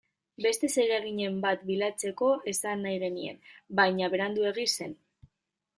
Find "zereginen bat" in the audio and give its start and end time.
0.75-1.61